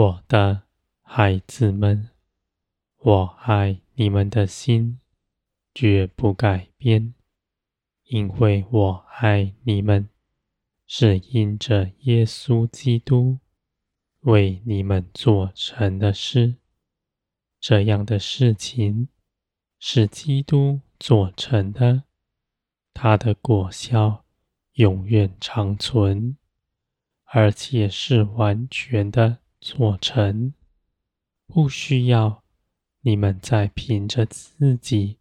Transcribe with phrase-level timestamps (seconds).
[0.00, 0.62] 我的
[1.02, 2.10] 孩子们，
[2.98, 5.00] 我爱你们的心
[5.74, 7.14] 绝不改变，
[8.04, 10.08] 因为我爱你们，
[10.86, 13.40] 是因着耶稣基督
[14.20, 16.54] 为你们做成的事。
[17.58, 19.08] 这样的事情
[19.80, 22.04] 是基督做成的，
[22.94, 24.24] 他的果效
[24.74, 26.36] 永远长存，
[27.24, 30.54] 而且是完全的做成，
[31.46, 32.42] 不需要
[33.00, 35.18] 你们再凭着自己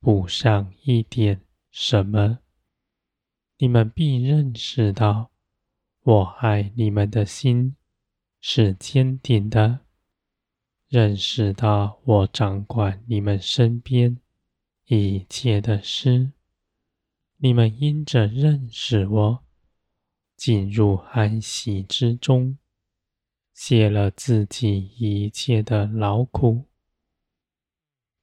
[0.00, 2.38] 补上一点什么。
[3.58, 5.30] 你们必认识到，
[6.02, 7.76] 我爱你们的心
[8.40, 9.80] 是坚定的。
[10.88, 14.16] 认识到我掌管你们身边
[14.86, 16.32] 一切的事，
[17.36, 19.44] 你们因着认识我，
[20.34, 22.56] 进入安息之中，
[23.60, 26.66] 卸了自己一切的劳苦，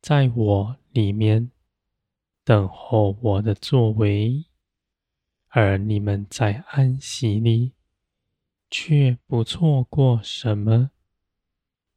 [0.01, 1.51] 在我里面
[2.45, 4.45] 等候我的作为，
[5.49, 7.73] 而你们在安息里
[8.71, 10.91] 却不错过什么。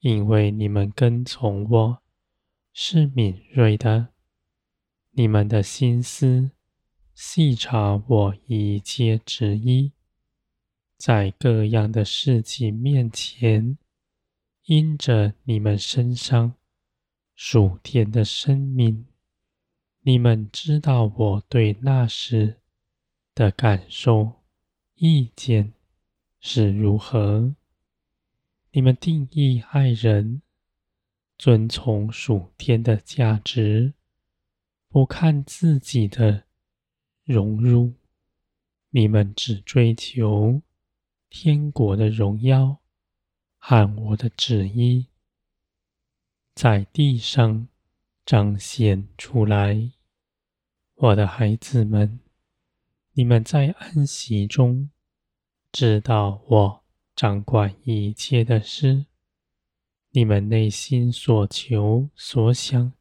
[0.00, 2.02] 因为你们跟从我
[2.72, 4.08] 是敏锐的，
[5.12, 6.50] 你们的心思
[7.14, 9.92] 细察我一切旨意，
[10.98, 13.78] 在各样的事情面前，
[14.64, 16.54] 因着你们身上
[17.36, 19.06] 属天的生命，
[20.00, 22.56] 你们知道我对那时
[23.32, 24.42] 的感受、
[24.96, 25.72] 意见
[26.40, 27.54] 是如何。
[28.72, 30.42] 你们定义爱人，
[31.38, 33.94] 遵从属天的价值，
[34.88, 36.42] 不看自己的
[37.22, 37.94] 荣辱。
[38.90, 40.60] 你们只追求
[41.30, 42.80] 天国的荣耀
[43.56, 45.06] 和我的旨意，
[46.54, 47.68] 在地上
[48.24, 49.92] 彰显出来。
[50.94, 52.20] 我的孩子们，
[53.12, 54.90] 你们在安息中
[55.72, 56.84] 知道我。
[57.18, 59.06] 掌管一切的事，
[60.10, 62.92] 你们内心所求所想，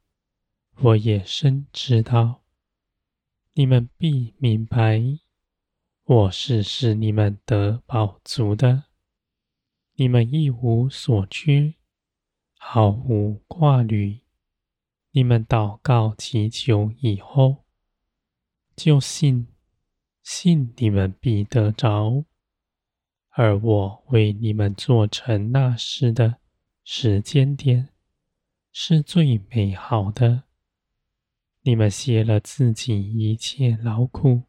[0.77, 2.41] 我也深知道。
[3.53, 5.19] 你们必明白，
[6.09, 8.85] 我是使你们得饱足的，
[9.95, 11.73] 你们一无所缺，
[12.57, 14.22] 毫无挂虑。
[15.12, 17.66] 你们祷告祈求以后，
[18.73, 19.47] 就信，
[20.23, 22.24] 信你们必得着。
[23.31, 26.38] 而我为你们做成那时的
[26.85, 27.89] 时间点，
[28.72, 30.44] 是最美好的。
[31.63, 34.44] 你们卸了自己一切劳苦，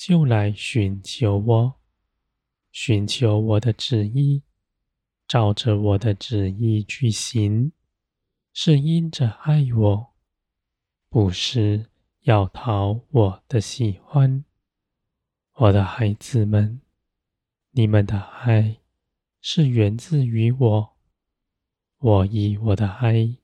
[0.00, 1.74] 就来寻求我，
[2.72, 4.42] 寻求我的旨意，
[5.28, 7.72] 照着我的旨意去行，
[8.54, 10.14] 是因着爱我，
[11.10, 11.90] 不是
[12.20, 14.42] 要讨我的喜欢。
[15.56, 16.80] 我的孩子们。
[17.72, 18.80] 你们的爱
[19.42, 20.96] 是源自于我，
[21.98, 23.36] 我以我的爱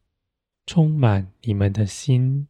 [0.64, 2.48] 充满你们的心。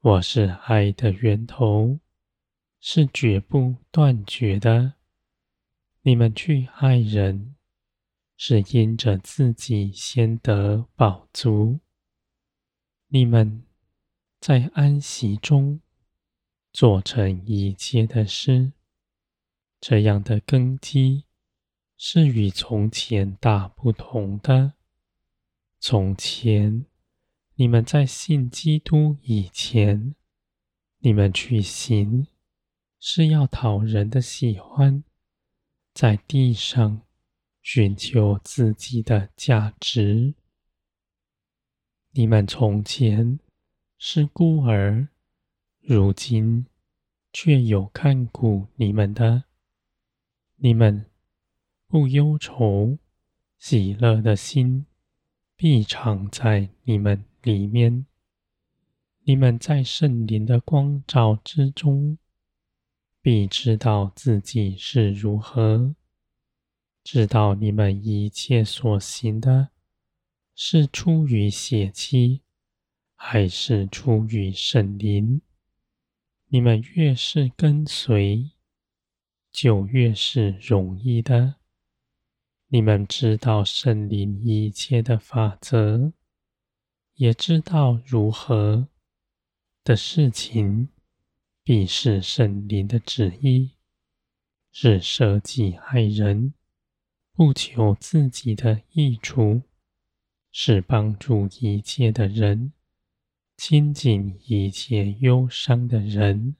[0.00, 2.00] 我是爱的源头，
[2.80, 4.94] 是绝不断绝的。
[6.02, 7.56] 你们去爱人，
[8.36, 11.80] 是因着自己先得饱足。
[13.08, 13.64] 你们
[14.40, 15.80] 在安息中
[16.72, 18.72] 做成一切的事。
[19.78, 21.24] 这样的根基
[21.96, 24.74] 是与从前大不同的。
[25.78, 26.86] 从前，
[27.54, 30.14] 你们在信基督以前，
[30.98, 32.26] 你们去行
[33.02, 35.02] 是要讨人的喜欢，
[35.94, 37.00] 在地上
[37.62, 40.34] 寻求自己的价值。
[42.10, 43.40] 你们从前
[43.96, 45.08] 是孤儿，
[45.80, 46.66] 如今
[47.32, 49.44] 却有看顾你们的。
[50.56, 51.06] 你们
[51.86, 52.98] 不忧愁，
[53.58, 54.84] 喜乐的心
[55.56, 58.04] 必常在你们里面。
[59.22, 62.18] 你们在圣灵的光照之中，
[63.20, 65.94] 必知道自己是如何，
[67.04, 69.70] 知道你们一切所行的，
[70.54, 72.42] 是出于血气，
[73.14, 75.40] 还是出于圣灵。
[76.46, 78.50] 你们越是跟随。
[79.52, 81.56] 就越是容易的。
[82.68, 86.12] 你们知道圣灵一切的法则，
[87.14, 88.86] 也知道如何
[89.82, 90.88] 的事情
[91.72, 93.70] 必是圣灵的旨意，
[94.72, 96.52] 是舍己爱人，
[97.32, 99.62] 不求自己的益处，
[100.50, 102.72] 是帮助一切的人，
[103.56, 106.56] 亲近一切忧伤的人，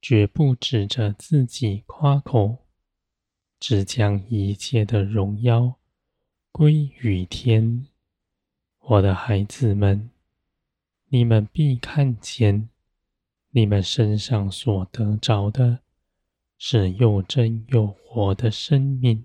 [0.00, 2.64] 绝不指着自己夸口，
[3.60, 5.76] 只将一切的荣耀
[6.50, 7.86] 归于天。
[8.78, 10.08] 我的孩子们，
[11.08, 12.70] 你们必看见，
[13.56, 15.80] 你们身上所得着的，
[16.58, 19.24] 是又真又活的生命，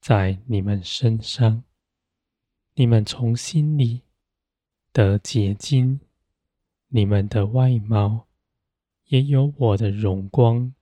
[0.00, 1.62] 在你们身上，
[2.72, 4.00] 你们从心里
[4.94, 6.00] 得结晶，
[6.88, 8.28] 你们的外貌
[9.08, 10.72] 也有我的荣光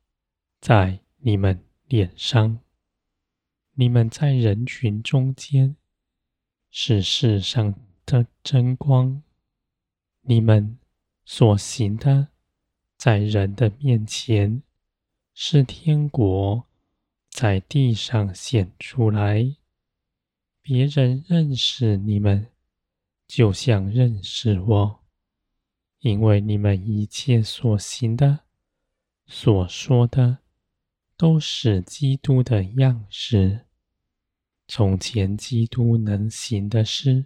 [0.61, 2.61] 在你们脸上，
[3.73, 5.75] 你们在人群中间。
[6.71, 7.75] 是世上
[8.07, 9.21] 的真光，
[10.21, 10.79] 你们
[11.25, 12.29] 所行的，
[13.05, 14.63] 在人的面前，
[15.35, 16.69] 是天国
[17.31, 19.57] 在地上显出来。
[20.61, 22.47] 别人认识你们，
[23.27, 25.01] 就像认识我，
[25.99, 28.45] 因为你们一切所行的、
[29.27, 30.39] 所说的，
[31.17, 33.67] 都是基督的样式。
[34.69, 37.25] 从前基督能行的事，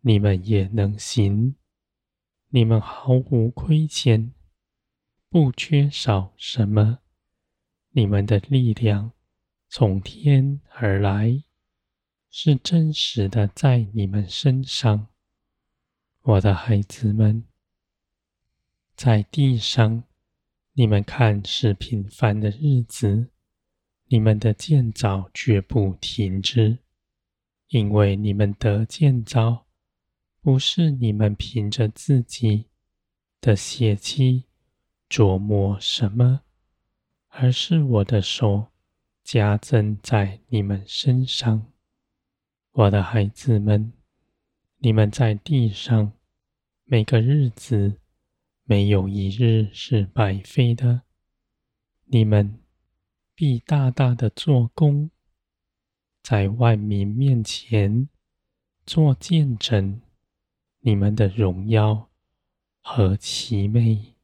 [0.00, 1.54] 你们也能行。
[2.48, 4.32] 你们毫无亏欠，
[5.30, 7.00] 不缺少什么。
[7.90, 9.12] 你们的力量
[9.68, 11.42] 从天而来，
[12.30, 15.08] 是真实的在你们身上。
[16.22, 17.44] 我的孩子们，
[18.96, 20.04] 在地上，
[20.72, 23.28] 你们看是平凡的日子。
[24.10, 26.78] 你们的建造绝不停止，
[27.68, 29.66] 因为你们的建造
[30.40, 32.64] 不是你们凭着自己
[33.42, 34.44] 的血气
[35.08, 36.42] 琢磨什么，
[37.28, 38.68] 而是我的手
[39.24, 41.72] 加增在你们身上。
[42.72, 43.92] 我的孩子们，
[44.78, 46.12] 你们在地上
[46.84, 48.00] 每个日子，
[48.64, 51.02] 没有一日是白费的。
[52.06, 52.60] 你们。
[53.40, 55.12] 必大大的做工，
[56.24, 58.08] 在万民面前
[58.84, 60.00] 做见证，
[60.80, 62.10] 你们的荣耀
[62.80, 64.16] 和奇美。